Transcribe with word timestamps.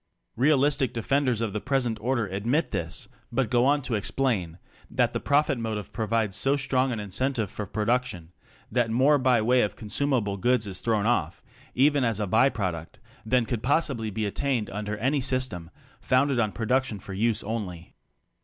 Realistic 0.35 0.93
defenders 0.93 1.41
of 1.41 1.53
the 1.53 1.61
present 1.61 1.99
order 2.01 2.25
admit 2.25 2.71
this, 2.71 3.07
but 3.31 3.51
go 3.51 3.67
on 3.67 3.83
to 3.83 3.93
explain 3.93 4.57
that 4.89 5.13
the 5.13 5.19
pro 5.19 5.43
fit 5.43 5.59
motive 5.59 5.93
provides 5.93 6.35
so 6.35 6.57
strong 6.57 6.91
an 6.91 6.99
incentive 6.99 7.51
for 7.51 7.67
production 7.67 8.31
that 8.71 8.89
more 8.89 9.19
by 9.19 9.43
way 9.43 9.61
of 9.61 9.75
consumable 9.75 10.37
goods 10.37 10.65
is 10.65 10.81
thrown 10.81 11.05
off— 11.05 11.43
even 11.85 12.03
as 12.03 12.19
a 12.19 12.25
by 12.25 12.49
product— 12.49 12.97
than 13.27 13.45
could 13.45 13.61
possibly 13.61 14.09
be 14.09 14.25
attained 14.25 14.71
under 14.71 14.97
any 14.97 15.19
sys 15.21 15.47
tem 15.47 15.69
founded 15.99 16.39
on 16.39 16.51
production 16.51 16.99
for 16.99 17.13
use 17.13 17.43
only. 17.43 17.93